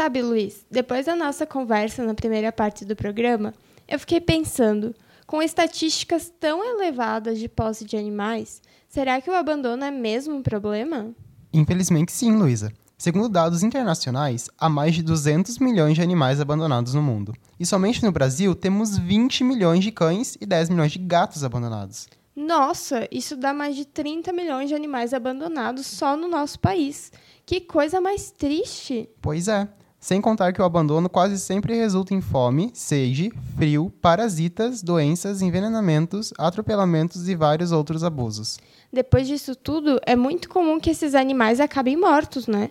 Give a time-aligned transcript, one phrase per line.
[0.00, 3.52] Sabe, Luiz, depois da nossa conversa na primeira parte do programa,
[3.86, 4.94] eu fiquei pensando,
[5.26, 10.42] com estatísticas tão elevadas de posse de animais, será que o abandono é mesmo um
[10.42, 11.14] problema?
[11.52, 12.72] Infelizmente sim, Luísa.
[12.96, 17.34] Segundo dados internacionais, há mais de 200 milhões de animais abandonados no mundo.
[17.58, 22.08] E somente no Brasil temos 20 milhões de cães e 10 milhões de gatos abandonados.
[22.34, 27.12] Nossa, isso dá mais de 30 milhões de animais abandonados só no nosso país.
[27.44, 29.06] Que coisa mais triste!
[29.20, 29.68] Pois é.
[30.00, 36.32] Sem contar que o abandono quase sempre resulta em fome, sede, frio, parasitas, doenças, envenenamentos,
[36.38, 38.58] atropelamentos e vários outros abusos.
[38.90, 42.70] Depois disso tudo, é muito comum que esses animais acabem mortos, né?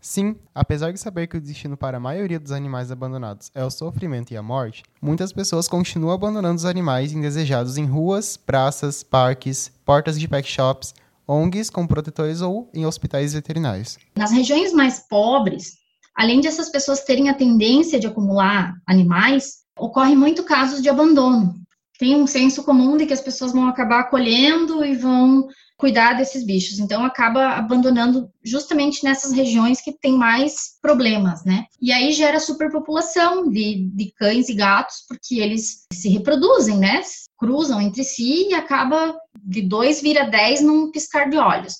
[0.00, 3.70] Sim, apesar de saber que o destino para a maioria dos animais abandonados é o
[3.70, 9.70] sofrimento e a morte, muitas pessoas continuam abandonando os animais indesejados em ruas, praças, parques,
[9.84, 10.94] portas de pet shops,
[11.28, 13.98] ONGs com protetores ou em hospitais veterinários.
[14.16, 15.79] Nas regiões mais pobres,
[16.16, 21.54] além de essas pessoas terem a tendência de acumular animais, ocorre muito casos de abandono.
[21.98, 25.46] Tem um senso comum de que as pessoas vão acabar acolhendo e vão
[25.80, 26.78] cuidar desses bichos.
[26.78, 31.64] Então acaba abandonando justamente nessas regiões que tem mais problemas, né?
[31.80, 37.00] E aí gera superpopulação de, de cães e gatos, porque eles se reproduzem, né?
[37.38, 41.74] Cruzam entre si e acaba de dois vira dez num piscar de olhos.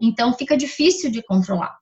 [0.00, 1.74] Então fica difícil de controlar.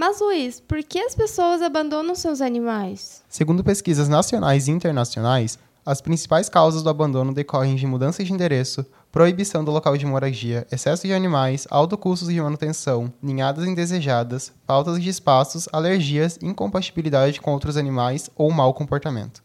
[0.00, 3.22] Mas, Luiz, por que as pessoas abandonam seus animais?
[3.28, 8.82] Segundo pesquisas nacionais e internacionais, as principais causas do abandono decorrem de mudanças de endereço,
[9.12, 15.02] proibição do local de moradia, excesso de animais, alto custos de manutenção, ninhadas indesejadas, faltas
[15.02, 19.42] de espaços, alergias, incompatibilidade com outros animais ou mau comportamento.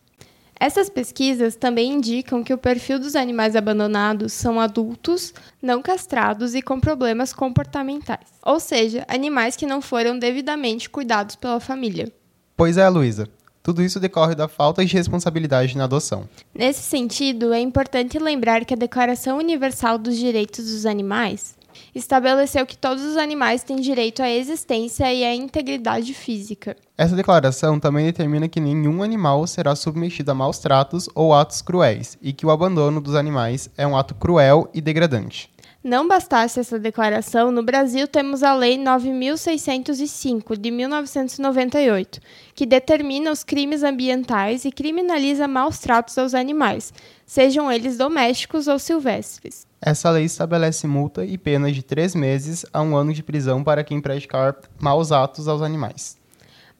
[0.59, 6.61] Essas pesquisas também indicam que o perfil dos animais abandonados são adultos, não castrados e
[6.61, 12.11] com problemas comportamentais, ou seja, animais que não foram devidamente cuidados pela família.
[12.55, 13.27] Pois é, Luísa.
[13.61, 16.29] Tudo isso decorre da falta de responsabilidade na adoção.
[16.53, 21.54] Nesse sentido, é importante lembrar que a Declaração Universal dos Direitos dos Animais
[21.95, 26.75] estabeleceu que todos os animais têm direito à existência e à integridade física.
[26.97, 32.17] Essa declaração também determina que nenhum animal será submetido a maus tratos ou atos cruéis
[32.21, 35.49] e que o abandono dos animais é um ato cruel e degradante.
[35.85, 42.19] Não bastasse essa declaração, no Brasil temos a Lei 9605 de 1998,
[42.55, 46.91] que determina os crimes ambientais e criminaliza maus tratos aos animais,
[47.23, 49.67] sejam eles domésticos ou silvestres.
[49.79, 53.83] Essa lei estabelece multa e penas de três meses a um ano de prisão para
[53.83, 56.17] quem praticar maus atos aos animais.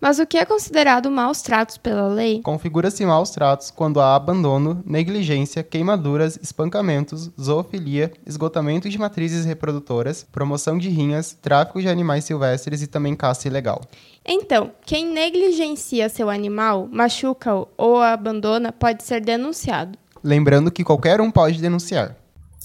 [0.05, 2.39] Mas o que é considerado maus tratos pela lei?
[2.43, 10.77] Configura-se maus tratos quando há abandono, negligência, queimaduras, espancamentos, zoofilia, esgotamento de matrizes reprodutoras, promoção
[10.77, 13.81] de rinhas, tráfico de animais silvestres e também caça ilegal.
[14.23, 19.97] Então, quem negligencia seu animal, machuca-o ou abandona pode ser denunciado.
[20.23, 22.15] Lembrando que qualquer um pode denunciar.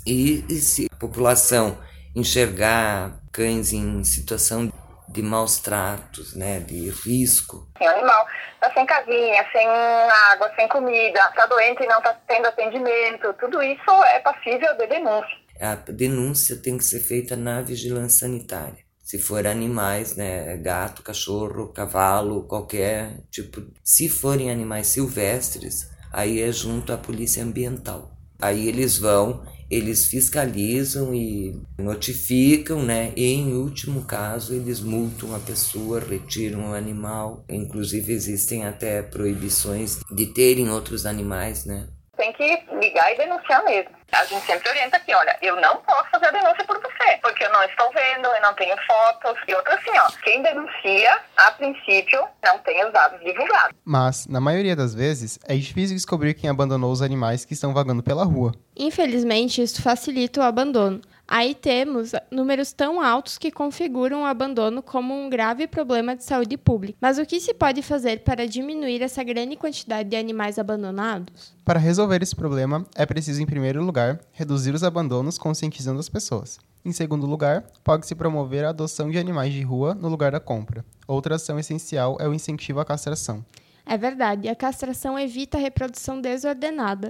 [0.07, 1.79] E, e se a população
[2.15, 4.71] enxergar cães em situação
[5.11, 7.69] de maus tratos, né, de risco.
[7.81, 12.47] O animal está sem casinha, sem água, sem comida, está doente e não está tendo
[12.47, 15.37] atendimento, tudo isso é passível de denúncia.
[15.61, 18.79] A denúncia tem que ser feita na vigilância sanitária.
[19.03, 23.61] Se for animais, né, gato, cachorro, cavalo, qualquer tipo.
[23.83, 28.13] Se forem animais silvestres, aí é junto à polícia ambiental.
[28.41, 33.13] Aí eles vão eles fiscalizam e notificam, né?
[33.17, 37.45] E em último caso, eles multam a pessoa, retiram o animal.
[37.49, 41.87] Inclusive existem até proibições de terem outros animais, né?
[42.21, 43.93] Tem que ligar e denunciar mesmo.
[44.13, 47.45] A gente sempre orienta aqui, olha, eu não posso fazer a denúncia por você, porque
[47.45, 49.39] eu não estou vendo, eu não tenho fotos.
[49.49, 53.75] E outra assim, ó, quem denuncia, a princípio, não tem os dados divulgados.
[53.83, 58.03] Mas, na maioria das vezes, é difícil descobrir quem abandonou os animais que estão vagando
[58.03, 58.53] pela rua.
[58.77, 61.01] Infelizmente, isso facilita o abandono.
[61.33, 66.57] Aí temos números tão altos que configuram o abandono como um grave problema de saúde
[66.57, 66.99] pública.
[67.01, 71.55] Mas o que se pode fazer para diminuir essa grande quantidade de animais abandonados?
[71.65, 76.59] Para resolver esse problema, é preciso, em primeiro lugar, reduzir os abandonos conscientizando as pessoas.
[76.85, 80.85] Em segundo lugar, pode-se promover a adoção de animais de rua no lugar da compra.
[81.07, 83.45] Outra ação essencial é o incentivo à castração.
[83.87, 87.09] É verdade, a castração evita a reprodução desordenada.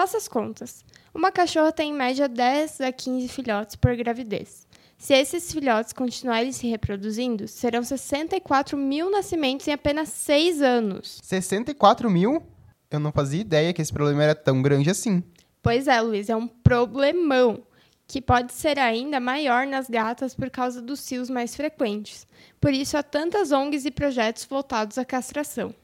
[0.00, 0.82] Faça as contas.
[1.12, 4.66] Uma cachorra tem em média 10 a 15 filhotes por gravidez.
[4.96, 11.20] Se esses filhotes continuarem se reproduzindo, serão 64 mil nascimentos em apenas 6 anos.
[11.22, 12.42] 64 mil?
[12.90, 15.22] Eu não fazia ideia que esse problema era tão grande assim.
[15.60, 17.62] Pois é, Luiz, é um problemão
[18.08, 22.26] que pode ser ainda maior nas gatas por causa dos cios mais frequentes.
[22.58, 25.74] Por isso há tantas ONGs e projetos voltados à castração.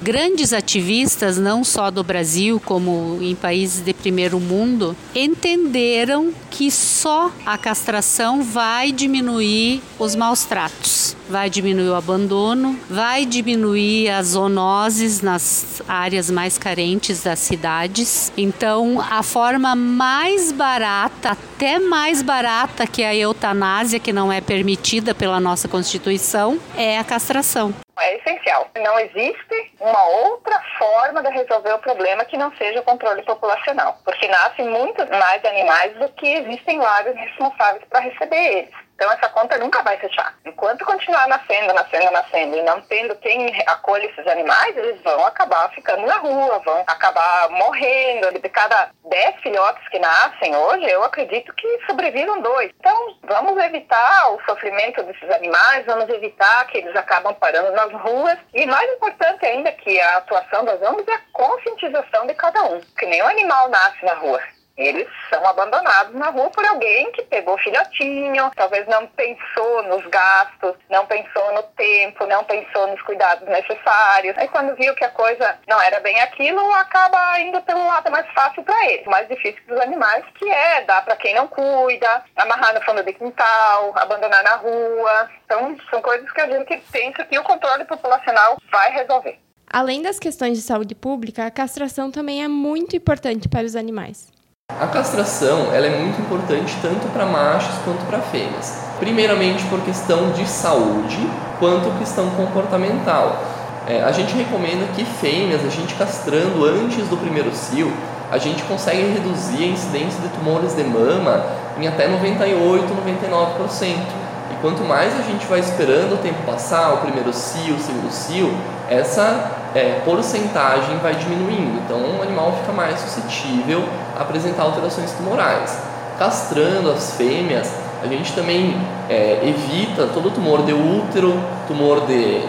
[0.00, 7.32] Grandes ativistas, não só do Brasil, como em países de primeiro mundo, entenderam que só
[7.44, 15.20] a castração vai diminuir os maus tratos, vai diminuir o abandono, vai diminuir as zoonoses
[15.22, 18.32] nas áreas mais carentes das cidades.
[18.36, 25.14] Então, a forma mais barata, até mais barata que a eutanásia, que não é permitida
[25.14, 27.74] pela nossa Constituição, é a castração.
[27.98, 28.70] É essencial.
[28.76, 33.98] Não existe uma outra forma de resolver o problema que não seja o controle populacional,
[34.04, 38.85] porque nascem muitos mais animais do que existem lares responsáveis para receber eles.
[38.96, 40.34] Então essa conta nunca vai fechar.
[40.44, 45.70] Enquanto continuar nascendo, nascendo, nascendo e não tendo quem acolhe esses animais, eles vão acabar
[45.72, 48.32] ficando na rua, vão acabar morrendo.
[48.40, 52.72] De cada 10 filhotes que nascem hoje, eu acredito que sobrevivam dois.
[52.80, 58.38] Então vamos evitar o sofrimento desses animais, vamos evitar que eles acabam parando nas ruas.
[58.54, 62.80] E mais importante ainda que a atuação das ONGs é a conscientização de cada um.
[62.98, 64.40] Que nenhum animal nasce na rua
[64.76, 70.74] eles são abandonados na rua por alguém que pegou filhotinho, talvez não pensou nos gastos,
[70.90, 74.36] não pensou no tempo, não pensou nos cuidados necessários.
[74.36, 78.26] Aí quando viu que a coisa não era bem aquilo, acaba indo pelo lado mais
[78.32, 82.74] fácil para ele, mais difícil dos animais, que é dar para quem não cuida, amarrar
[82.74, 85.30] no fundo de quintal, abandonar na rua.
[85.44, 89.38] Então são coisas que a gente pensa que o controle populacional vai resolver.
[89.72, 94.35] Além das questões de saúde pública, a castração também é muito importante para os animais.
[94.78, 98.78] A castração ela é muito importante tanto para machos quanto para fêmeas.
[98.98, 101.18] Primeiramente por questão de saúde,
[101.58, 103.42] quanto questão comportamental.
[103.86, 107.90] É, a gente recomenda que fêmeas, a gente castrando antes do primeiro cio,
[108.30, 111.42] a gente consegue reduzir a incidência de tumores de mama
[111.78, 114.25] em até 98, 99%.
[114.66, 118.52] Quanto mais a gente vai esperando o tempo passar, o primeiro cio, o segundo cio,
[118.90, 121.80] essa é, porcentagem vai diminuindo.
[121.84, 123.84] Então o animal fica mais suscetível
[124.18, 125.78] a apresentar alterações tumorais.
[126.18, 127.72] Castrando as fêmeas,
[128.02, 128.76] a gente também
[129.08, 132.42] é, evita todo tumor de útero, tumor de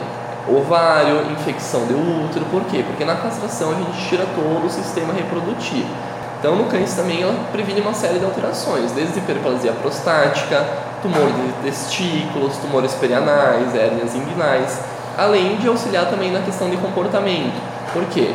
[0.50, 2.46] ovário, infecção de útero.
[2.46, 2.84] Por quê?
[2.84, 5.86] Porque na castração a gente tira todo o sistema reprodutivo.
[6.40, 10.66] Então, no cães também ela previne uma série de alterações, desde hiperplasia prostática,
[11.02, 14.80] tumor de testículos, tumores perianais, hérnias inguinais
[15.18, 17.60] além de auxiliar também na questão de comportamento.
[17.92, 18.32] Por quê?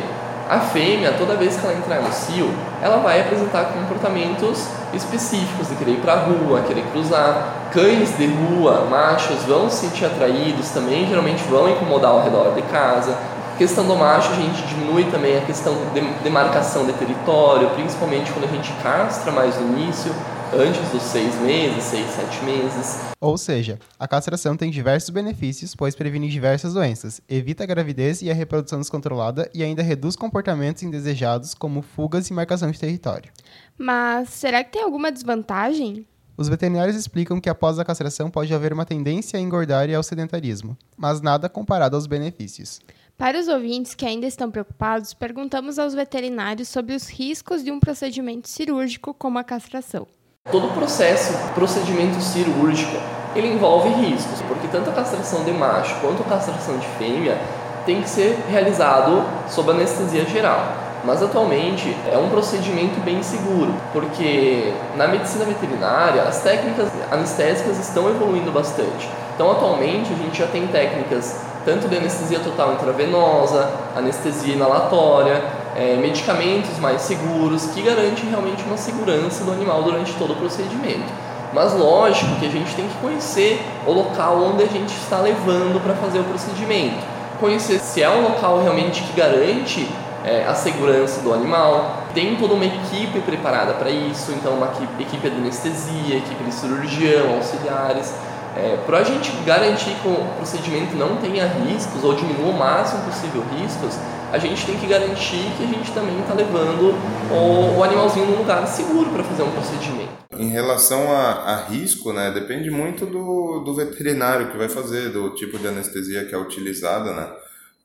[0.49, 5.75] A fêmea, toda vez que ela entrar no cio, ela vai apresentar comportamentos específicos de
[5.75, 7.69] querer ir para a rua, querer cruzar.
[7.71, 12.61] Cães de rua, machos, vão se sentir atraídos também, geralmente vão incomodar ao redor de
[12.63, 13.17] casa.
[13.55, 18.31] A questão do macho, a gente diminui também a questão de demarcação de território, principalmente
[18.31, 20.13] quando a gente castra mais no início,
[20.55, 22.99] antes dos seis meses, seis, sete meses.
[23.19, 28.29] Ou seja, a castração tem diversos benefícios, pois previne diversas doenças, evita a gravidez e
[28.29, 33.31] a reprodução descontrolada e ainda reduz comportamentos indesejados, como fugas e marcação de território.
[33.77, 36.05] Mas será que tem alguma desvantagem?
[36.37, 40.03] Os veterinários explicam que após a castração pode haver uma tendência a engordar e ao
[40.03, 42.79] sedentarismo, mas nada comparado aos benefícios.
[43.17, 47.79] Para os ouvintes que ainda estão preocupados, perguntamos aos veterinários sobre os riscos de um
[47.79, 50.07] procedimento cirúrgico como a castração.
[50.51, 52.97] Todo processo, procedimento cirúrgico,
[53.33, 57.39] ele envolve riscos, porque tanto a castração de macho quanto a castração de fêmea
[57.85, 60.61] tem que ser realizado sob anestesia geral.
[61.05, 68.09] Mas atualmente é um procedimento bem seguro, porque na medicina veterinária as técnicas anestésicas estão
[68.09, 69.09] evoluindo bastante.
[69.33, 75.41] Então atualmente a gente já tem técnicas tanto de anestesia total intravenosa, anestesia inalatória,
[75.75, 81.11] é, medicamentos mais seguros, que garante realmente uma segurança do animal durante todo o procedimento.
[81.53, 85.81] Mas lógico que a gente tem que conhecer o local onde a gente está levando
[85.83, 86.97] para fazer o procedimento.
[87.39, 89.87] Conhecer se é um local realmente que garante
[90.23, 92.03] é, a segurança do animal.
[92.13, 97.35] Tem toda uma equipe preparada para isso, então uma equipe de anestesia, equipe de cirurgião,
[97.35, 98.13] auxiliares.
[98.55, 103.03] É, para a gente garantir que o procedimento não tenha riscos ou diminua o máximo
[103.03, 103.95] possível riscos,
[104.31, 106.93] a gente tem que garantir que a gente também está levando
[107.31, 110.11] o, o, animalzinho num lugar seguro para fazer um procedimento.
[110.37, 115.31] Em relação a, a, risco, né, depende muito do, do veterinário que vai fazer, do
[115.31, 117.31] tipo de anestesia que é utilizada, né?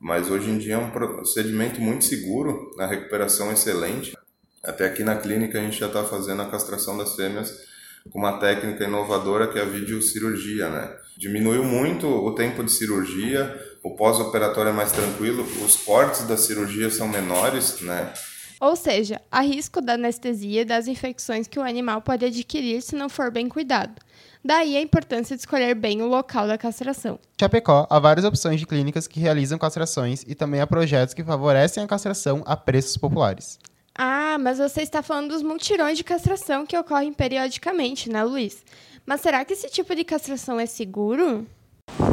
[0.01, 4.17] Mas hoje em dia é um procedimento muito seguro, a recuperação excelente.
[4.65, 7.68] Até aqui na clínica a gente já está fazendo a castração das fêmeas
[8.11, 10.91] com uma técnica inovadora que é a videocirurgia, né?
[11.17, 16.91] Diminuiu muito o tempo de cirurgia, o pós-operatório é mais tranquilo, os cortes da cirurgia
[16.91, 18.13] são menores, né?
[18.61, 22.97] ou seja, há risco da anestesia e das infecções que o animal pode adquirir se
[22.97, 24.01] não for bem cuidado.
[24.45, 27.19] Daí a importância de escolher bem o local da castração.
[27.41, 31.83] Chapecó, há várias opções de clínicas que realizam castrações e também há projetos que favorecem
[31.83, 33.59] a castração a preços populares.
[34.01, 38.65] Ah, mas você está falando dos multirões de castração que ocorrem periodicamente, né, Luiz?
[39.05, 41.45] Mas será que esse tipo de castração é seguro?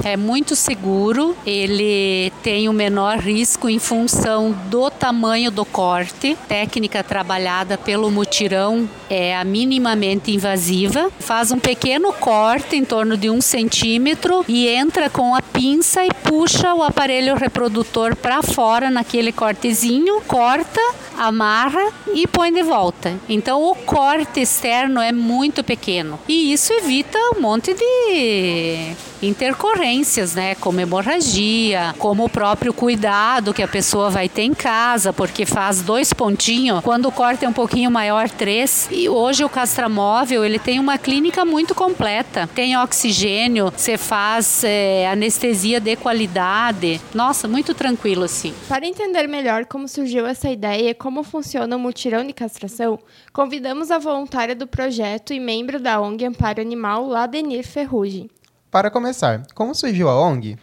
[0.03, 6.37] É muito seguro, ele tem o menor risco em função do tamanho do corte.
[6.47, 11.09] Técnica trabalhada pelo mutirão é a minimamente invasiva.
[11.19, 16.09] Faz um pequeno corte em torno de um centímetro e entra com a pinça e
[16.23, 20.81] puxa o aparelho reprodutor para fora naquele cortezinho, corta,
[21.17, 23.13] amarra e põe de volta.
[23.27, 28.95] Então o corte externo é muito pequeno e isso evita um monte de
[29.27, 35.11] intercorrências, né, como hemorragia, como o próprio cuidado que a pessoa vai ter em casa,
[35.13, 38.87] porque faz dois pontinhos, quando o corte é um pouquinho maior, três.
[38.91, 45.07] E hoje o castramóvel ele tem uma clínica muito completa, tem oxigênio, você faz é,
[45.07, 47.01] anestesia de qualidade.
[47.13, 48.53] Nossa, muito tranquilo assim.
[48.67, 52.99] Para entender melhor como surgiu essa ideia e como funciona o mutirão de castração,
[53.33, 58.29] convidamos a voluntária do projeto e membro da ONG Amparo Animal, Ladenir Ferrugem.
[58.75, 60.57] Para começar, como surgiu a ONG?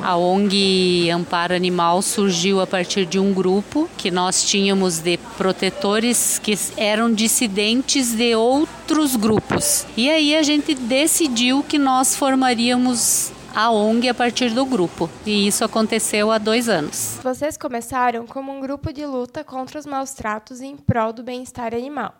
[0.00, 6.38] A ONG Amparo Animal surgiu a partir de um grupo que nós tínhamos de protetores
[6.38, 9.84] que eram dissidentes de outros grupos.
[9.96, 15.10] E aí a gente decidiu que nós formaríamos a ONG a partir do grupo.
[15.26, 17.18] E isso aconteceu há dois anos.
[17.20, 21.74] Vocês começaram como um grupo de luta contra os maus tratos em prol do bem-estar
[21.74, 22.14] animal.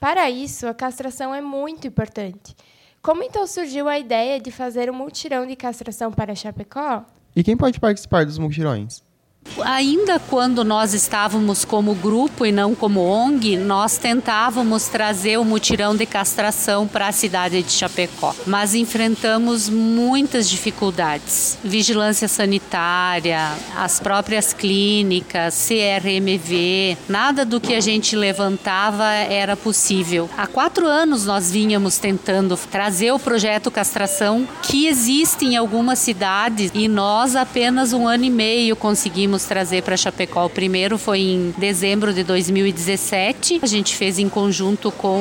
[0.00, 2.56] Para isso, a castração é muito importante.
[3.02, 7.02] Como então surgiu a ideia de fazer um multirão de castração para Chapecó?
[7.34, 9.02] E quem pode participar dos multirões?
[9.62, 15.94] Ainda quando nós estávamos como grupo e não como ONG, nós tentávamos trazer o mutirão
[15.94, 21.58] de castração para a cidade de Chapecó, mas enfrentamos muitas dificuldades.
[21.62, 30.28] Vigilância sanitária, as próprias clínicas, CRMV, nada do que a gente levantava era possível.
[30.36, 36.70] Há quatro anos nós vínhamos tentando trazer o projeto castração que existe em algumas cidades
[36.74, 40.46] e nós apenas um ano e meio conseguimos trazer para Chapecó.
[40.46, 43.60] O primeiro foi em dezembro de 2017.
[43.62, 45.20] A gente fez em conjunto com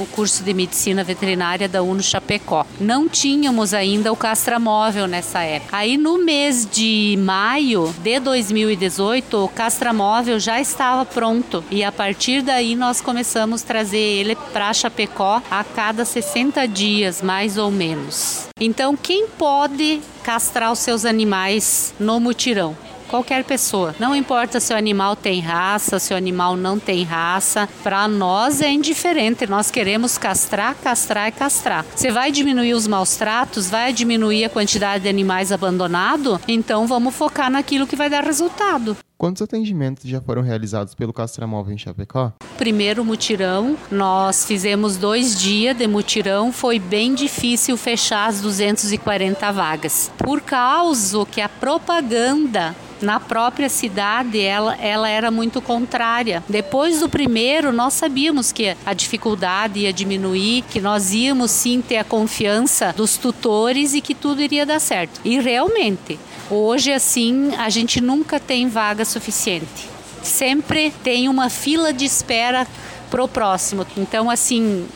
[0.00, 2.66] o curso de medicina veterinária da UNO Chapecó.
[2.80, 5.76] Não tínhamos ainda o castramóvel nessa época.
[5.76, 12.42] Aí no mês de maio de 2018, o castramóvel já estava pronto e a partir
[12.42, 18.48] daí nós começamos a trazer ele para Chapecó a cada 60 dias, mais ou menos.
[18.60, 22.76] Então, quem pode castrar os seus animais no mutirão?
[23.08, 23.94] Qualquer pessoa.
[23.98, 28.60] Não importa se o animal tem raça, se o animal não tem raça, para nós
[28.60, 29.46] é indiferente.
[29.46, 31.84] Nós queremos castrar, castrar e castrar.
[31.94, 37.14] Você vai diminuir os maus tratos, vai diminuir a quantidade de animais abandonados, então vamos
[37.14, 38.96] focar naquilo que vai dar resultado.
[39.18, 42.32] Quantos atendimentos já foram realizados pelo Castramóvel em Chapecó?
[42.56, 50.08] Primeiro mutirão, nós fizemos dois dias de mutirão, foi bem difícil fechar as 240 vagas,
[50.16, 56.42] por causa que a propaganda na própria cidade ela, ela era muito contrária.
[56.48, 61.98] Depois do primeiro, nós sabíamos que a dificuldade ia diminuir, que nós íamos sim ter
[61.98, 65.20] a confiança dos tutores e que tudo iria dar certo.
[65.24, 66.18] E realmente,
[66.50, 69.88] hoje assim, a gente nunca tem vaga suficiente.
[70.22, 72.66] Sempre tem uma fila de espera
[73.10, 73.86] pro próximo.
[73.96, 74.86] Então, assim,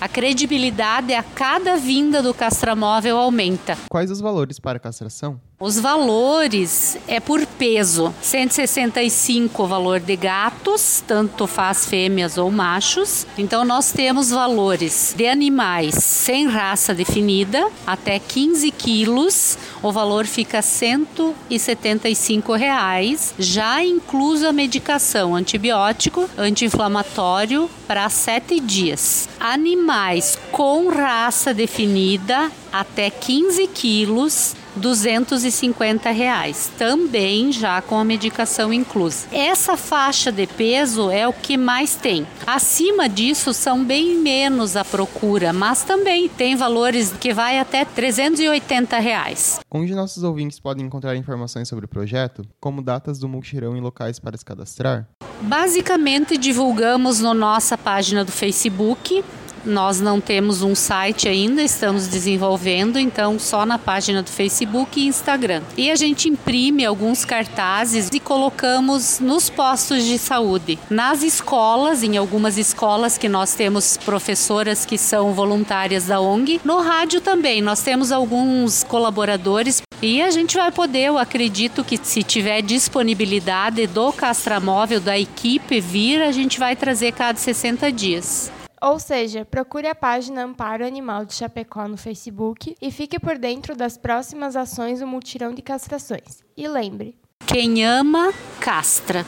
[0.00, 3.76] a credibilidade a cada vinda do castramóvel aumenta.
[3.90, 5.40] Quais os valores para castração?
[5.62, 8.14] Os valores é por peso.
[8.22, 13.26] 165 o valor de gatos, tanto faz fêmeas ou machos.
[13.36, 19.58] Então nós temos valores de animais sem raça definida até 15 quilos.
[19.82, 29.28] O valor fica 175 reais, já incluso a medicação antibiótico, anti-inflamatório para 7 dias.
[29.38, 39.28] Animais com raça definida até 15 quilos 250 reais, também já com a medicação inclusa.
[39.32, 42.26] Essa faixa de peso é o que mais tem.
[42.46, 48.98] Acima disso são bem menos a procura, mas também tem valores que vai até 380
[48.98, 49.60] reais.
[49.70, 54.18] Onde nossos ouvintes podem encontrar informações sobre o projeto, como datas do multirão e locais
[54.18, 55.08] para se cadastrar?
[55.42, 59.24] Basicamente divulgamos na no nossa página do Facebook
[59.64, 65.06] Nós não temos um site ainda, estamos desenvolvendo, então só na página do Facebook e
[65.06, 65.62] Instagram.
[65.76, 72.16] E a gente imprime alguns cartazes e colocamos nos postos de saúde, nas escolas, em
[72.16, 76.60] algumas escolas que nós temos professoras que são voluntárias da ONG.
[76.64, 81.98] No rádio também, nós temos alguns colaboradores e a gente vai poder, eu acredito que
[82.02, 88.50] se tiver disponibilidade do castramóvel da equipe vir, a gente vai trazer cada 60 dias.
[88.82, 93.76] Ou seja, procure a página Amparo Animal de Chapecó no Facebook e fique por dentro
[93.76, 96.42] das próximas ações do multirão de castrações.
[96.56, 97.14] E lembre:
[97.46, 99.26] quem ama, castra.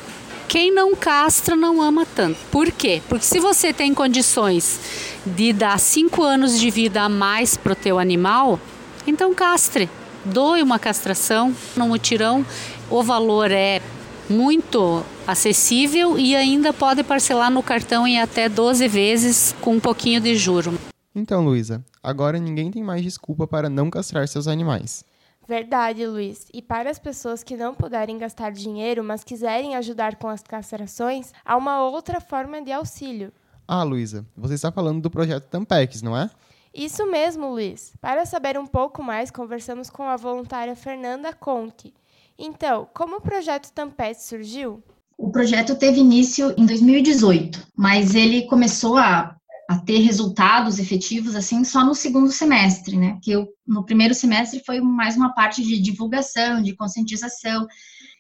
[0.49, 2.39] Quem não castra não ama tanto.
[2.51, 3.03] Por quê?
[3.09, 4.81] Porque se você tem condições
[5.27, 8.59] de dar cinco anos de vida a mais para o teu animal,
[9.07, 9.91] então castre.
[10.25, 12.47] Doe uma castração no mutirão.
[12.89, 13.83] O valor é
[14.29, 20.21] muito acessível e ainda pode parcelar no cartão em até 12 vezes com um pouquinho
[20.21, 20.79] de juro.
[21.15, 25.05] Então, Luísa, agora ninguém tem mais desculpa para não castrar seus animais.
[25.47, 26.47] Verdade, Luiz.
[26.53, 31.33] E para as pessoas que não puderem gastar dinheiro, mas quiserem ajudar com as castrações,
[31.45, 33.33] há uma outra forma de auxílio.
[33.67, 36.31] Ah, Luísa, você está falando do projeto Tampex, não é?
[36.75, 37.93] Isso mesmo, Luiz.
[38.01, 41.93] Para saber um pouco mais, conversamos com a voluntária Fernanda Conte.
[42.39, 44.83] Então, como o projeto Tampete surgiu?
[45.17, 49.37] O projeto teve início em 2018, mas ele começou a,
[49.69, 53.19] a ter resultados efetivos assim só no segundo semestre, né?
[53.23, 57.67] Que eu, no primeiro semestre foi mais uma parte de divulgação, de conscientização.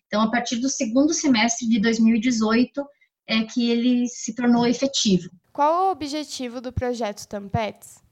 [0.07, 2.85] Então, a partir do segundo semestre de 2018
[3.26, 5.28] é que ele se tornou efetivo.
[5.52, 8.02] Qual o objetivo do projeto Tampetes?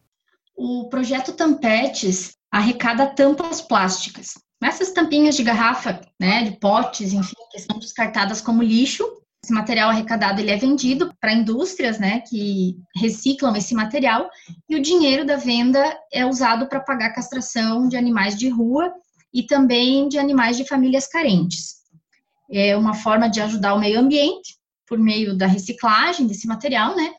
[0.57, 4.35] O projeto Tampetes arrecada tampas plásticas
[4.67, 9.05] essas tampinhas de garrafa, né, de potes, enfim, que são descartadas como lixo.
[9.43, 14.29] Esse material arrecadado ele é vendido para indústrias, né, que reciclam esse material
[14.69, 15.83] e o dinheiro da venda
[16.13, 18.93] é usado para pagar castração de animais de rua
[19.33, 21.77] e também de animais de famílias carentes.
[22.51, 27.13] É uma forma de ajudar o meio ambiente por meio da reciclagem desse material, né?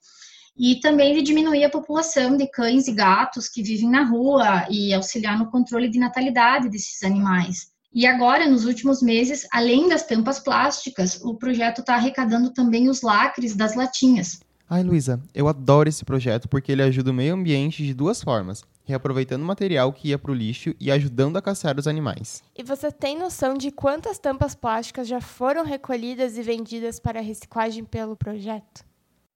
[0.58, 4.94] E também de diminuir a população de cães e gatos que vivem na rua e
[4.94, 7.72] auxiliar no controle de natalidade desses animais.
[7.94, 13.02] E agora, nos últimos meses, além das tampas plásticas, o projeto está arrecadando também os
[13.02, 14.40] lacres das latinhas.
[14.70, 18.64] Ai, Luísa, eu adoro esse projeto porque ele ajuda o meio ambiente de duas formas:
[18.86, 22.42] reaproveitando material que ia para o lixo e ajudando a caçar os animais.
[22.58, 27.84] E você tem noção de quantas tampas plásticas já foram recolhidas e vendidas para reciclagem
[27.84, 28.90] pelo projeto?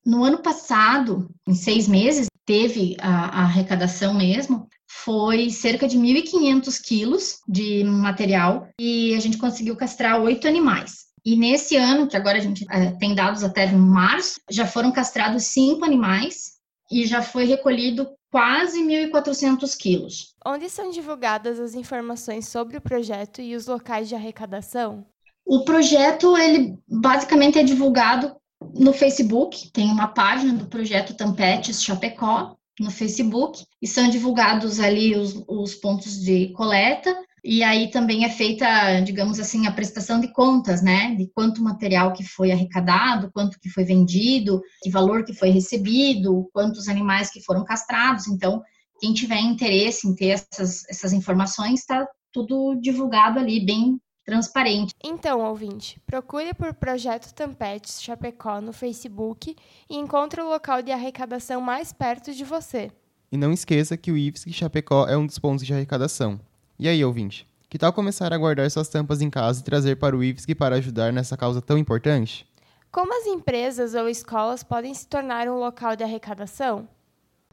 [0.05, 6.81] No ano passado, em seis meses, teve a, a arrecadação mesmo, foi cerca de 1.500
[6.81, 11.05] quilos de material e a gente conseguiu castrar oito animais.
[11.25, 15.45] E nesse ano, que agora a gente é, tem dados até março, já foram castrados
[15.45, 16.55] cinco animais
[16.91, 20.35] e já foi recolhido quase 1.400 quilos.
[20.45, 25.03] Onde são divulgadas as informações sobre o projeto e os locais de arrecadação?
[25.43, 28.35] O projeto, ele basicamente é divulgado
[28.73, 35.15] no Facebook, tem uma página do projeto Tampetes Chapecó no Facebook, e são divulgados ali
[35.15, 37.15] os, os pontos de coleta,
[37.47, 41.13] e aí também é feita, digamos assim, a prestação de contas, né?
[41.15, 46.49] De quanto material que foi arrecadado, quanto que foi vendido, que valor que foi recebido,
[46.51, 48.27] quantos animais que foram castrados.
[48.27, 48.63] Então,
[48.99, 54.93] quem tiver interesse em ter essas, essas informações, está tudo divulgado ali, bem transparente.
[55.03, 59.55] Então, ouvinte, procure por Projeto Tampetes Chapecó no Facebook
[59.89, 62.91] e encontre o local de arrecadação mais perto de você.
[63.31, 66.39] E não esqueça que o IFSC Chapecó é um dos pontos de arrecadação.
[66.77, 67.47] E aí, ouvinte?
[67.69, 70.75] Que tal começar a guardar suas tampas em casa e trazer para o IFSC para
[70.75, 72.47] ajudar nessa causa tão importante?
[72.91, 76.87] Como as empresas ou escolas podem se tornar um local de arrecadação?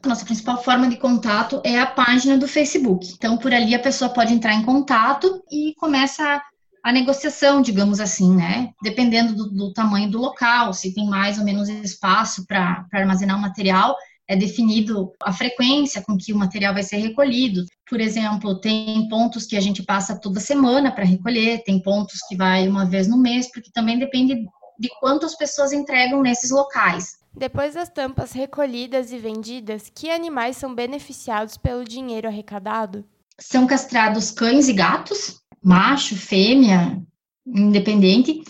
[0.05, 3.13] Nossa principal forma de contato é a página do Facebook.
[3.13, 6.41] Então, por ali a pessoa pode entrar em contato e começa
[6.83, 8.73] a negociação, digamos assim, né?
[8.83, 13.41] Dependendo do, do tamanho do local, se tem mais ou menos espaço para armazenar o
[13.41, 13.95] material,
[14.27, 17.65] é definido a frequência com que o material vai ser recolhido.
[17.89, 22.35] Por exemplo, tem pontos que a gente passa toda semana para recolher, tem pontos que
[22.35, 24.45] vai uma vez no mês, porque também depende
[24.79, 27.17] de quantas pessoas entregam nesses locais.
[27.35, 33.05] Depois das tampas recolhidas e vendidas, que animais são beneficiados pelo dinheiro arrecadado?
[33.39, 37.01] São castrados cães e gatos, macho, fêmea,
[37.45, 38.43] independente,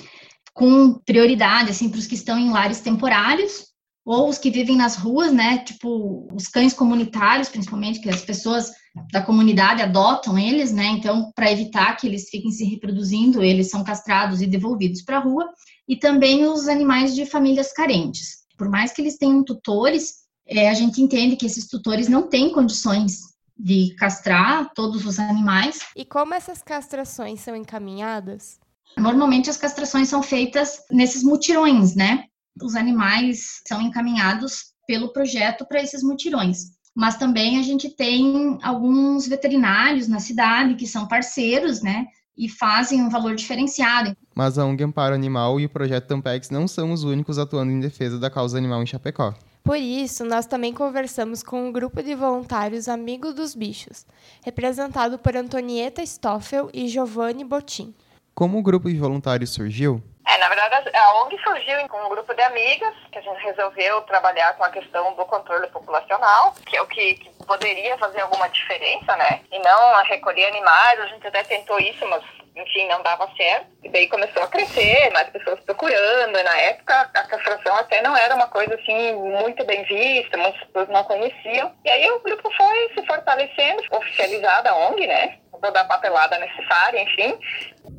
[0.54, 3.74] com prioridade, assim, para os que estão em lares temporários,
[4.06, 8.72] ou os que vivem nas ruas, né, tipo, os cães comunitários, principalmente, que as pessoas
[9.12, 13.84] da comunidade adotam eles, né, então, para evitar que eles fiquem se reproduzindo, eles são
[13.84, 15.50] castrados e devolvidos para a rua,
[15.88, 18.44] e também os animais de famílias carentes.
[18.58, 22.52] Por mais que eles tenham tutores, é, a gente entende que esses tutores não têm
[22.52, 25.80] condições de castrar todos os animais.
[25.96, 28.60] E como essas castrações são encaminhadas?
[28.98, 32.26] Normalmente as castrações são feitas nesses mutirões, né?
[32.62, 36.72] Os animais são encaminhados pelo projeto para esses mutirões.
[36.96, 42.06] Mas também a gente tem alguns veterinários na cidade que são parceiros, né?
[42.38, 44.16] E fazem um valor diferenciado.
[44.36, 47.80] Mas a ONG Amparo Animal e o projeto Tampex não são os únicos atuando em
[47.80, 49.34] defesa da causa animal em Chapecó.
[49.64, 54.06] Por isso, nós também conversamos com um grupo de voluntários Amigos dos Bichos,
[54.44, 57.96] representado por Antonieta Stoffel e Giovanni Botin.
[58.36, 60.04] Como o grupo de voluntários surgiu?
[60.28, 64.02] É, na verdade, a ONG surgiu com um grupo de amigas, que a gente resolveu
[64.02, 68.48] trabalhar com a questão do controle populacional, que é o que, que poderia fazer alguma
[68.50, 69.42] diferença, né?
[69.52, 72.24] E não a recolher animais, a gente até tentou isso, mas
[72.56, 73.68] enfim, não dava certo.
[73.84, 76.38] E daí começou a crescer, mais pessoas procurando.
[76.38, 80.64] E na época, a castração até não era uma coisa assim muito bem vista, muitas
[80.66, 81.72] pessoas não conheciam.
[81.84, 85.38] E aí o grupo foi se fortalecendo, oficializada a ONG, né?
[85.62, 87.38] Toda a papelada necessária, enfim.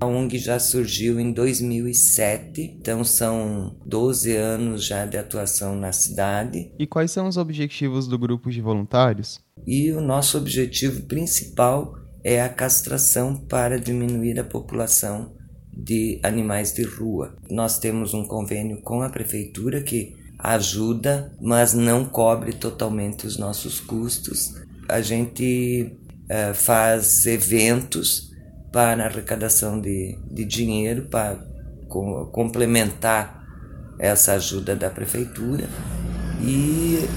[0.00, 6.72] A ONG já surgiu em 2007, então são 12 anos já de atuação na cidade.
[6.78, 9.42] E quais são os objetivos do grupo de voluntários?
[9.66, 15.36] E o nosso objetivo principal é a castração para diminuir a população
[15.70, 17.36] de animais de rua.
[17.50, 23.78] Nós temos um convênio com a prefeitura que ajuda, mas não cobre totalmente os nossos
[23.78, 24.54] custos.
[24.88, 28.32] A gente uh, faz eventos
[28.72, 31.36] para arrecadação de, de dinheiro para
[31.88, 33.44] com, complementar
[33.98, 35.68] essa ajuda da prefeitura
[36.46, 37.08] e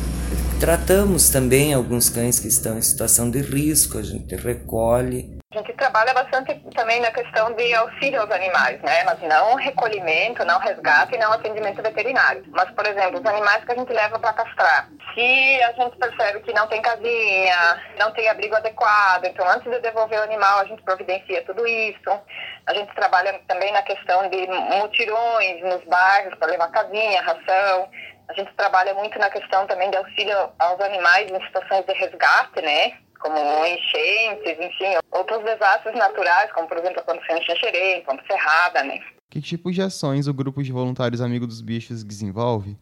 [0.60, 5.38] Tratamos também alguns cães que estão em situação de risco, a gente recolhe.
[5.54, 9.04] A gente trabalha bastante também na questão de auxílio aos animais, né?
[9.04, 12.44] Mas não recolhimento, não resgate e não atendimento veterinário.
[12.50, 14.90] Mas, por exemplo, os animais que a gente leva para castrar.
[15.14, 19.80] Se a gente percebe que não tem casinha, não tem abrigo adequado, então antes de
[19.80, 22.20] devolver o animal, a gente providencia tudo isso.
[22.66, 27.90] A gente trabalha também na questão de mutirões nos bairros para levar casinha, ração.
[28.30, 32.62] A gente trabalha muito na questão também de auxílio aos animais em situações de resgate,
[32.62, 32.98] né?
[33.20, 39.00] Como enchentes, enfim, outros desastres naturais, como por exemplo quando foi enxerém, como cerrada, né?
[39.30, 42.78] Que tipo de ações o grupo de voluntários Amigos dos Bichos desenvolve?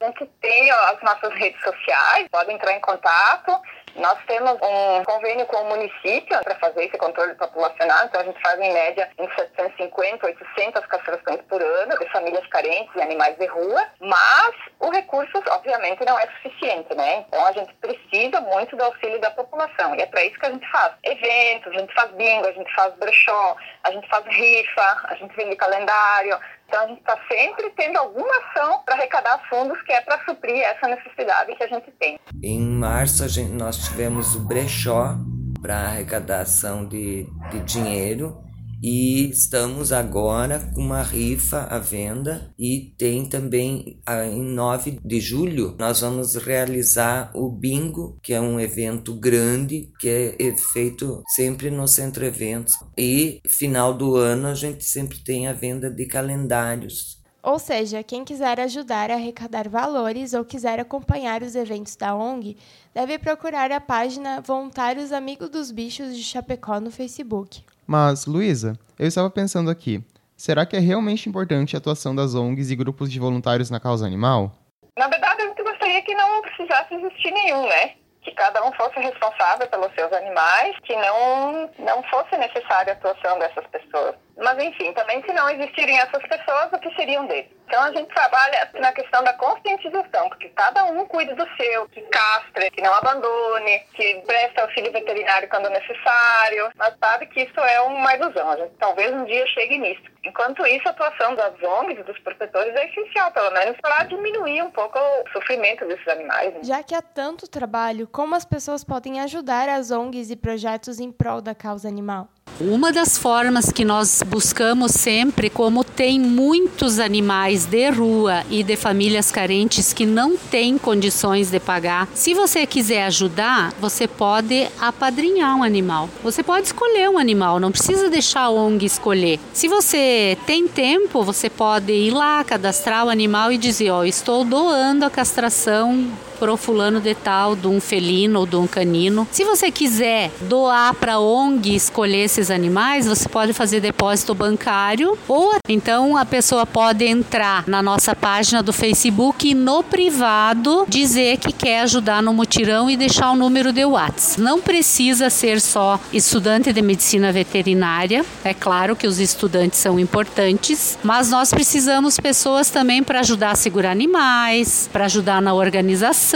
[0.00, 3.60] A gente tem as nossas redes sociais, podem entrar em contato
[3.96, 8.40] nós temos um convênio com o município para fazer esse controle populacional, então a gente
[8.40, 13.46] faz em média em 750, 800 castrações por ano de famílias carentes e animais de
[13.46, 17.24] rua, mas o recurso, obviamente, não é suficiente, né?
[17.28, 20.50] Então a gente precisa muito do auxílio da população e é para isso que a
[20.50, 25.00] gente faz eventos, a gente faz bingo, a gente faz brechó, a gente faz rifa,
[25.04, 26.38] a gente vende calendário,
[26.70, 30.62] então, a gente está sempre tendo alguma ação para arrecadar fundos que é para suprir
[30.62, 32.16] essa necessidade que a gente tem.
[32.40, 35.16] Em março, gente, nós tivemos o brechó
[35.60, 38.40] para arrecadação de, de dinheiro
[38.82, 44.00] e estamos agora com uma rifa à venda e tem também
[44.32, 50.08] em 9 de julho nós vamos realizar o bingo, que é um evento grande que
[50.38, 55.52] é feito sempre no centro eventos e final do ano a gente sempre tem a
[55.52, 57.20] venda de calendários.
[57.42, 62.56] Ou seja, quem quiser ajudar a arrecadar valores ou quiser acompanhar os eventos da ONG,
[62.92, 67.62] deve procurar a página Voluntários Amigos dos Bichos de Chapecó no Facebook.
[67.90, 70.00] Mas, Luísa, eu estava pensando aqui,
[70.36, 74.06] será que é realmente importante a atuação das ONGs e grupos de voluntários na causa
[74.06, 74.52] animal?
[74.96, 77.94] Na verdade, gente gostaria que não precisasse existir nenhum, né?
[78.22, 83.38] que cada um fosse responsável pelos seus animais, que não, não fosse necessária a atuação
[83.38, 84.14] dessas pessoas.
[84.36, 87.50] Mas, enfim, também se não existirem essas pessoas, o que seriam deles?
[87.66, 92.00] Então, a gente trabalha na questão da conscientização, porque cada um cuida do seu, que
[92.02, 97.80] castre, que não abandone, que preste auxílio veterinário quando necessário, mas sabe que isso é
[97.82, 98.50] uma ilusão.
[98.50, 100.02] A gente talvez um dia chegue nisso.
[100.24, 104.62] Enquanto isso, a atuação das ONGs e dos protetores é essencial, pelo menos para diminuir
[104.62, 106.52] um pouco o sofrimento desses animais.
[106.54, 106.60] Né?
[106.64, 111.10] Já que há tanto trabalho, como as pessoas podem ajudar as ONGs e projetos em
[111.10, 112.28] prol da causa animal?
[112.60, 118.76] Uma das formas que nós buscamos sempre, como tem muitos animais de rua e de
[118.76, 125.56] famílias carentes que não têm condições de pagar, se você quiser ajudar, você pode apadrinhar
[125.56, 126.08] um animal.
[126.22, 129.40] Você pode escolher um animal, não precisa deixar a ONG escolher.
[129.52, 134.04] Se você tem tempo, você pode ir lá cadastrar o animal e dizer: Ó, oh,
[134.04, 136.06] estou doando a castração
[136.40, 139.28] pro fulano de tal, de um felino ou de um canino.
[139.30, 145.52] Se você quiser doar para ONG escolher esses animais, você pode fazer depósito bancário ou
[145.68, 151.52] então a pessoa pode entrar na nossa página do Facebook e no privado dizer que
[151.52, 154.40] quer ajudar no mutirão e deixar o número de WhatsApp.
[154.40, 160.98] Não precisa ser só estudante de medicina veterinária, é claro que os estudantes são importantes,
[161.02, 166.29] mas nós precisamos pessoas também para ajudar a segurar animais, para ajudar na organização,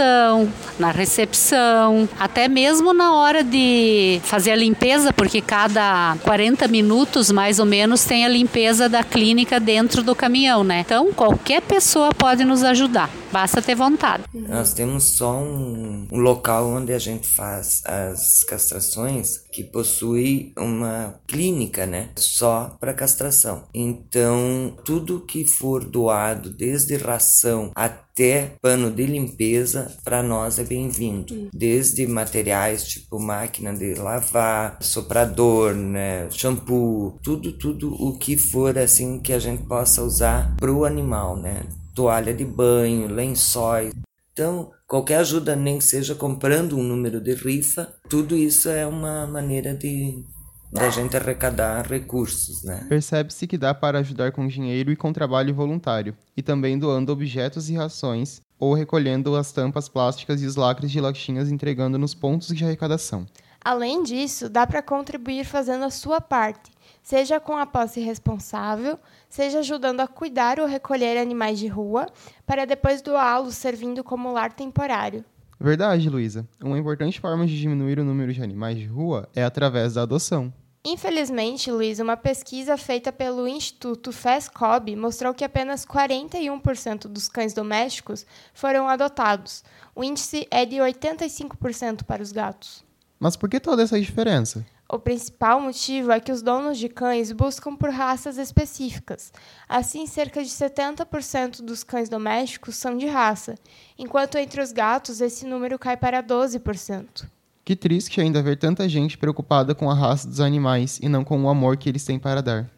[0.78, 7.59] na recepção, até mesmo na hora de fazer a limpeza, porque cada 40 minutos mais
[7.59, 10.80] ou menos tem a limpeza da clínica dentro do caminhão, né?
[10.80, 13.11] Então qualquer pessoa pode nos ajudar.
[13.35, 14.23] Basta ter vontade.
[14.33, 21.16] Nós temos só um, um, local onde a gente faz as castrações que possui uma
[21.27, 22.11] clínica, né?
[22.16, 23.64] Só para castração.
[23.75, 31.49] Então, tudo que for doado, desde ração até pano de limpeza, para nós é bem-vindo.
[31.53, 36.31] Desde materiais tipo máquina de lavar, soprador, né?
[36.31, 41.64] Shampoo, tudo, tudo o que for assim que a gente possa usar pro animal, né?
[41.94, 43.94] Toalha de banho, lençóis.
[44.33, 49.26] Então, qualquer ajuda, nem que seja comprando um número de rifa, tudo isso é uma
[49.26, 50.24] maneira de
[50.72, 52.85] da gente arrecadar recursos, né?
[52.88, 57.70] Percebe-se que dá para ajudar com dinheiro e com trabalho voluntário, e também doando objetos
[57.70, 62.48] e rações, ou recolhendo as tampas plásticas e os lacres de latinhas entregando nos pontos
[62.48, 63.24] de arrecadação.
[63.64, 66.72] Além disso, dá para contribuir fazendo a sua parte,
[67.05, 72.07] seja com a posse responsável, seja ajudando a cuidar ou recolher animais de rua,
[72.47, 75.25] para depois doá-los servindo como lar temporário.
[75.61, 76.49] Verdade, Luísa.
[76.62, 80.53] Uma importante forma de diminuir o número de animais de rua é através da adoção.
[80.87, 88.27] Infelizmente, Luísa, uma pesquisa feita pelo Instituto FESCOB mostrou que apenas 41% dos cães domésticos
[88.53, 89.64] foram adotados.
[89.95, 92.85] O índice é de 85% para os gatos.
[93.19, 94.67] Mas por que toda essa diferença?
[94.88, 99.33] O principal motivo é que os donos de cães buscam por raças específicas.
[99.68, 103.55] Assim, cerca de 70% dos cães domésticos são de raça,
[103.99, 107.27] enquanto entre os gatos esse número cai para 12%.
[107.64, 111.42] Que triste ainda ver tanta gente preocupada com a raça dos animais e não com
[111.42, 112.70] o amor que eles têm para dar.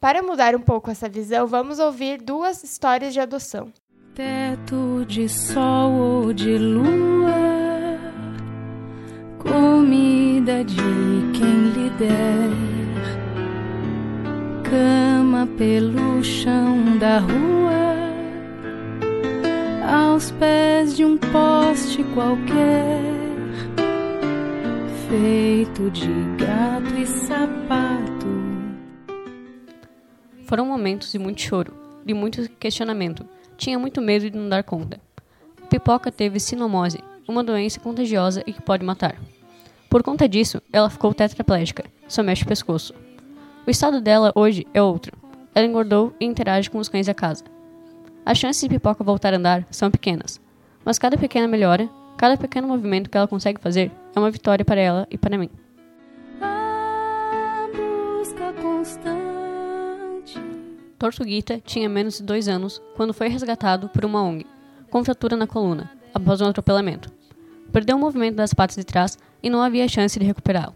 [0.00, 3.70] Para mudar um pouco essa visão, vamos ouvir duas histórias de adoção.
[4.14, 7.69] Teto de sol ou de lua
[9.40, 10.76] comida de
[11.32, 12.50] quem lhe der,
[14.62, 17.96] cama pelo chão da rua,
[19.92, 23.00] aos pés de um poste qualquer,
[25.08, 28.28] feito de gato e sapato.
[30.44, 31.72] Foram momentos de muito choro,
[32.04, 33.24] de muito questionamento.
[33.56, 35.00] Tinha muito medo de não dar conta.
[35.68, 36.98] Pipoca teve sinomose,
[37.28, 39.16] uma doença contagiosa e que pode matar.
[39.90, 42.94] Por conta disso, ela ficou tetraplégica, só mexe o pescoço.
[43.66, 45.18] O estado dela hoje é outro.
[45.52, 47.42] Ela engordou e interage com os cães da casa.
[48.24, 50.40] As chances de Pipoca voltar a andar são pequenas,
[50.84, 54.80] mas cada pequena melhora, cada pequeno movimento que ela consegue fazer é uma vitória para
[54.80, 55.50] ela e para mim.
[56.40, 60.38] A busca constante.
[61.00, 64.46] Tortuguita tinha menos de dois anos quando foi resgatado por uma ONG,
[64.88, 67.19] com fratura na coluna, após um atropelamento.
[67.72, 70.74] Perdeu o movimento das patas de trás e não havia chance de recuperá-lo.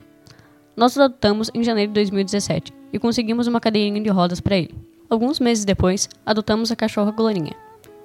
[0.77, 4.75] Nós o adotamos em janeiro de 2017 e conseguimos uma cadeirinha de rodas para ele.
[5.09, 7.55] Alguns meses depois, adotamos a cachorra Glorinha.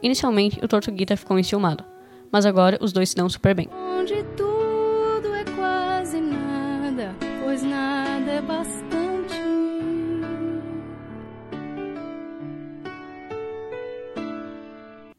[0.01, 1.83] Inicialmente, o Tortuguita ficou enciumado,
[2.31, 3.69] mas agora os dois se dão super bem.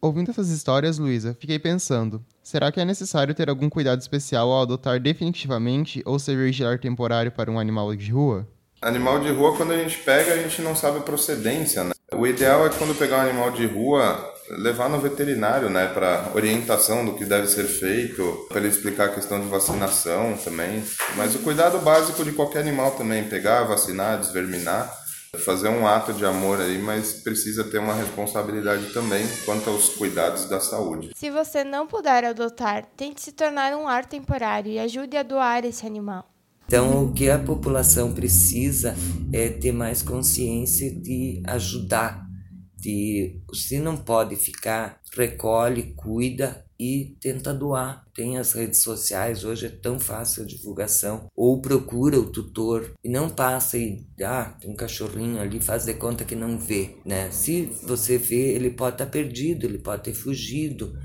[0.03, 4.63] Ouvindo essas histórias, Luísa, fiquei pensando: será que é necessário ter algum cuidado especial ao
[4.63, 8.49] adotar definitivamente ou servir de lar temporário para um animal de rua?
[8.81, 11.93] Animal de rua, quando a gente pega, a gente não sabe a procedência, né?
[12.15, 17.05] O ideal é quando pegar um animal de rua, levar no veterinário, né, para orientação
[17.05, 20.83] do que deve ser feito, para ele explicar a questão de vacinação também.
[21.15, 24.91] Mas o cuidado básico de qualquer animal também, pegar, vacinar, desverminar
[25.39, 30.49] fazer um ato de amor aí, mas precisa ter uma responsabilidade também quanto aos cuidados
[30.49, 31.11] da saúde.
[31.15, 35.65] Se você não puder adotar, tente se tornar um lar temporário e ajude a doar
[35.65, 36.29] esse animal.
[36.67, 38.95] Então, o que a população precisa
[39.33, 42.25] é ter mais consciência de ajudar,
[42.77, 48.07] de se não pode ficar, recolhe, cuida e tenta doar.
[48.15, 51.29] Tem as redes sociais, hoje é tão fácil a divulgação.
[51.37, 55.93] Ou procura o tutor e não passa e ah, tem um cachorrinho ali, faz de
[55.93, 57.31] conta que não vê, né?
[57.31, 60.99] Se você vê, ele pode estar tá perdido, ele pode ter fugido.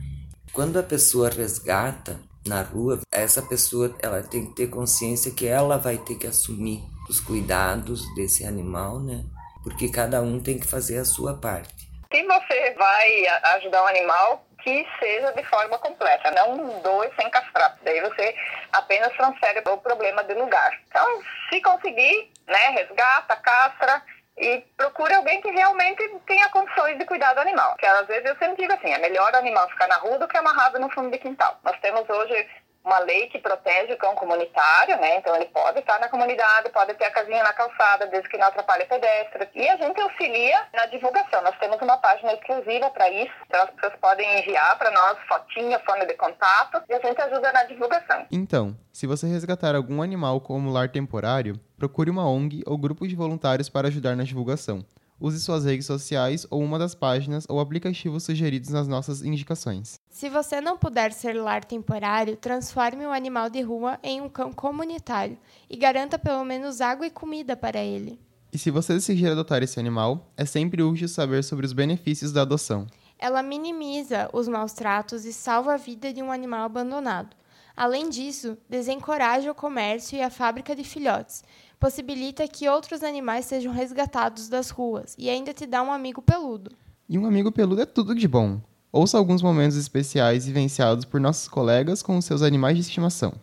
[0.54, 5.78] Quando a pessoa resgata na rua, essa pessoa ela tem que ter consciência que ela
[5.78, 9.26] vai ter que assumir os cuidados desse animal, né?
[9.62, 11.86] Porque cada um tem que fazer a sua parte.
[12.14, 17.78] Se você vai ajudar um animal, que seja de forma completa, não dois sem castrar.
[17.84, 18.36] Daí você
[18.74, 20.76] apenas transfere o problema de lugar.
[20.88, 24.02] Então, se conseguir, né, resgata, castra
[24.36, 27.74] e procure alguém que realmente tenha condições de cuidar do animal.
[27.74, 30.28] Porque às vezes eu sempre digo assim, é melhor o animal ficar na rua do
[30.28, 31.60] que amarrado no fundo de quintal.
[31.64, 32.50] Nós temos hoje
[32.86, 35.18] uma lei que protege o cão comunitário, né?
[35.18, 38.48] Então ele pode estar na comunidade, pode ter a casinha na calçada, desde que não
[38.48, 39.50] atrapalhe pedestre.
[39.56, 41.42] E a gente auxilia na divulgação.
[41.42, 43.34] Nós temos uma página exclusiva para isso.
[43.48, 47.52] Então as pessoas podem enviar para nós fotinha, fone de contato e a gente ajuda
[47.52, 48.26] na divulgação.
[48.32, 53.16] Então, se você resgatar algum animal como lar temporário, procure uma ONG ou grupo de
[53.16, 54.86] voluntários para ajudar na divulgação.
[55.20, 59.96] Use suas redes sociais ou uma das páginas ou aplicativos sugeridos nas nossas indicações.
[60.10, 64.52] Se você não puder ser lar temporário, transforme o animal de rua em um cão
[64.52, 65.38] comunitário
[65.70, 68.20] e garanta pelo menos água e comida para ele.
[68.52, 72.42] E se você decidir adotar esse animal, é sempre útil saber sobre os benefícios da
[72.42, 72.86] adoção.
[73.18, 77.36] Ela minimiza os maus tratos e salva a vida de um animal abandonado.
[77.76, 81.44] Além disso, desencoraja o comércio e a fábrica de filhotes,
[81.80, 86.72] possibilita que outros animais sejam resgatados das ruas e ainda te dá um amigo peludo.
[87.08, 88.60] E um amigo peludo é tudo de bom.
[88.92, 93.34] Ouça alguns momentos especiais vivenciados por nossos colegas com os seus animais de estimação.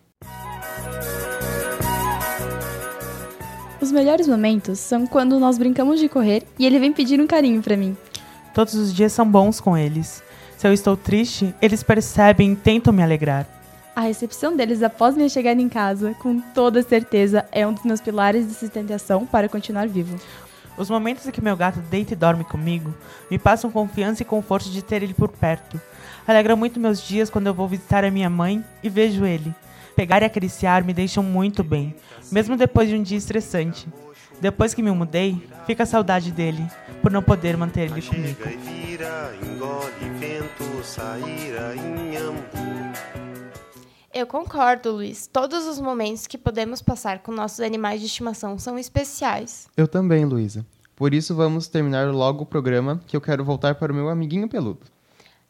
[3.81, 7.61] Os melhores momentos são quando nós brincamos de correr e ele vem pedir um carinho
[7.61, 7.97] para mim.
[8.55, 10.23] Todos os dias são bons com eles.
[10.57, 13.62] Se eu estou triste, eles percebem e tentam me alegrar.
[13.95, 18.01] A recepção deles após minha chegada em casa, com toda certeza, é um dos meus
[18.01, 20.19] pilares de sustentação para continuar vivo.
[20.79, 22.95] Os momentos em que meu gato deita e dorme comigo
[23.31, 25.79] me passam confiança e conforto de ter ele por perto.
[26.27, 29.55] Alegra muito meus dias quando eu vou visitar a minha mãe e vejo ele.
[29.95, 31.95] Pegar e acariciar me deixam muito bem,
[32.31, 33.87] mesmo depois de um dia estressante.
[34.41, 36.67] Depois que me mudei, fica a saudade dele,
[37.03, 38.39] por não poder manter ele comigo.
[44.15, 45.27] Eu concordo, Luiz.
[45.27, 49.69] Todos os momentos que podemos passar com nossos animais de estimação são especiais.
[49.75, 50.67] Eu também, Luísa.
[50.95, 54.51] Por isso vamos terminar logo o programa, que eu quero voltar para o meu amiguinho
[54.51, 54.81] peludo.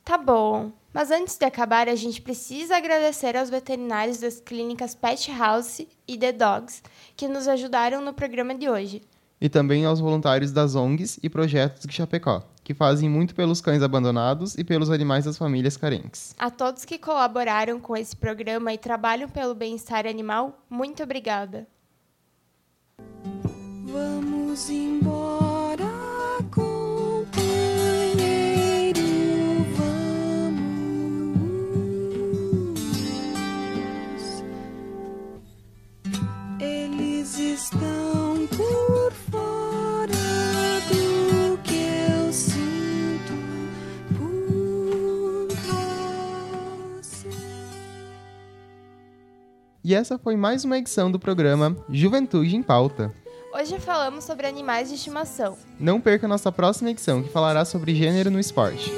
[0.04, 0.70] Tá bom.
[0.94, 6.16] Mas antes de acabar, a gente precisa agradecer aos veterinários das clínicas Pet House e
[6.16, 6.82] The Dogs
[7.16, 9.02] que nos ajudaram no programa de hoje.
[9.40, 13.82] E também aos voluntários das ONGs e projetos de Chapecó, que fazem muito pelos cães
[13.82, 16.34] abandonados e pelos animais das famílias carentes.
[16.38, 21.66] A todos que colaboraram com esse programa e trabalham pelo bem-estar animal, muito obrigada.
[23.84, 25.84] Vamos embora,
[26.50, 27.42] companheiro,
[29.76, 30.72] vamos.
[36.58, 38.21] Eles estão
[49.84, 53.12] E essa foi mais uma edição do programa Juventude em Pauta.
[53.52, 55.58] Hoje falamos sobre animais de estimação.
[55.78, 58.92] Não perca nossa próxima edição, que falará sobre gênero no esporte.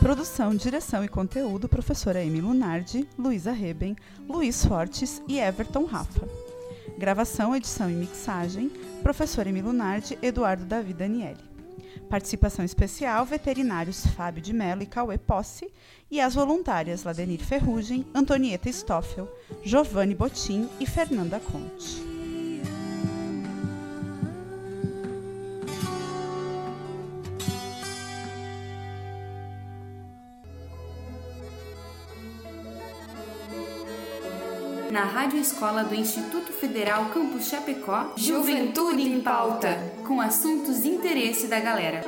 [0.00, 3.94] Produção, direção e conteúdo, professora Amy Lunardi, Luísa Reben,
[4.28, 6.28] Luiz Fortes e Everton Rafa.
[6.98, 8.68] Gravação, edição e mixagem,
[9.00, 11.53] professora Amy Lunardi, Eduardo Davi Daniele.
[12.08, 15.70] Participação especial, veterinários Fábio de Mello e Cauê Posse
[16.10, 19.28] e as voluntárias Ladenir Ferrugem, Antonieta Stoffel,
[19.62, 22.13] Giovanni Botim e Fernanda Conte.
[34.94, 39.76] Na Rádio Escola do Instituto Federal Campus Chapecó, Juventude em Pauta,
[40.06, 42.04] com assuntos de interesse da galera.